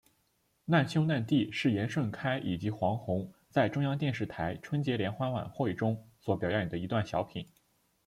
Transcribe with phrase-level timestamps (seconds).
[0.65, 7.45] 难兄难弟是严顺开以及黄宏在中央电视台春节联欢晚会中所表演的一段小品。